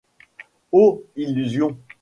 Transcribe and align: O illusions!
O 0.79 0.83
illusions! 1.15 1.77